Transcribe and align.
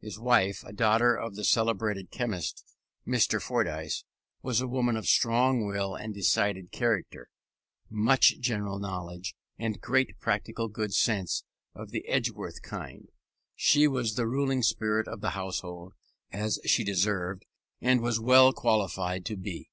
His 0.00 0.18
wife, 0.18 0.64
a 0.64 0.72
daughter 0.72 1.14
of 1.14 1.34
the 1.36 1.44
celebrated 1.44 2.10
chemist, 2.10 2.64
Dr. 3.06 3.38
Fordyce, 3.38 4.04
was 4.40 4.62
a 4.62 4.66
woman 4.66 4.96
of 4.96 5.06
strong 5.06 5.66
will 5.66 5.94
and 5.94 6.14
decided 6.14 6.72
character, 6.72 7.28
much 7.90 8.40
general 8.40 8.78
knowledge, 8.78 9.34
and 9.58 9.82
great 9.82 10.18
practical 10.20 10.68
good 10.68 10.94
sense 10.94 11.44
of 11.74 11.90
the 11.90 12.08
Edgeworth 12.08 12.62
kind: 12.62 13.08
she 13.54 13.86
was 13.86 14.14
the 14.14 14.26
ruling 14.26 14.62
spirit 14.62 15.06
of 15.06 15.20
the 15.20 15.32
household, 15.36 15.92
as 16.32 16.58
she 16.64 16.82
deserved, 16.82 17.44
and 17.82 18.00
was 18.00 18.18
well 18.18 18.54
qualified, 18.54 19.26
to 19.26 19.36
be. 19.36 19.68